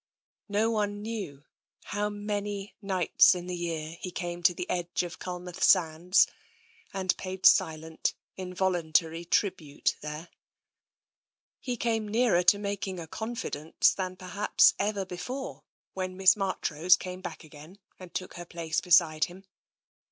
[0.47, 1.43] TENSION 71 No one knew
[1.83, 6.25] how many nights in the year he came to the edge of Culmouth sands
[6.91, 10.29] and paid silent, invol untary tribute there.
[11.59, 16.95] He came nearer to making a confidence than per haps ever before when Miss Marchrose
[16.97, 19.45] came back again, and took her place beside him.